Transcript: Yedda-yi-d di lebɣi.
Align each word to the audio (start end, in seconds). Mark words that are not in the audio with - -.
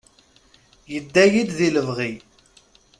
Yedda-yi-d 0.91 1.49
di 1.57 1.69
lebɣi. 1.75 2.13